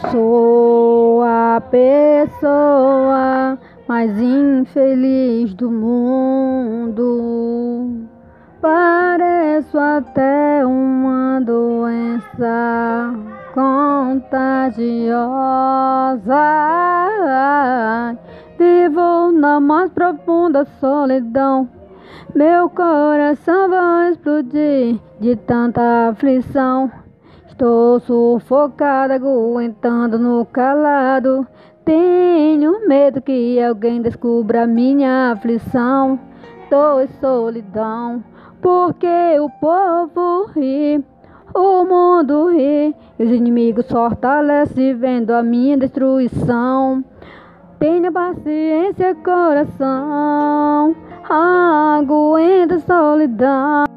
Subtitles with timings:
[0.00, 3.58] Sou a pessoa
[3.88, 7.04] mais infeliz do mundo.
[8.60, 13.12] Pareço até uma doença
[13.52, 14.56] contagiosa.
[18.56, 21.68] Vivo na mais profunda solidão.
[22.36, 26.88] Meu coração vai explodir de tanta aflição.
[27.58, 31.44] Estou sufocada, aguentando no calado.
[31.84, 36.20] Tenho medo que alguém descubra minha aflição.
[36.70, 38.22] Tô em solidão,
[38.62, 41.04] porque o povo ri,
[41.52, 47.04] o mundo ri, e os inimigos fortalecem vendo a minha destruição.
[47.80, 50.94] Tenha paciência, coração,
[51.28, 53.87] aguenta a solidão.